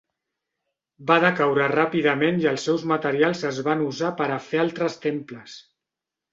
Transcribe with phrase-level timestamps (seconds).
[1.11, 5.63] Va decaure ràpidament i els seus materials es van usar per a fer altres temples.